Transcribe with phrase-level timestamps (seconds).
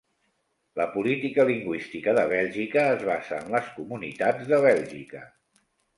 [0.79, 5.23] La política lingüística de Bèlgica es basa en les comunitats de Bèlgica.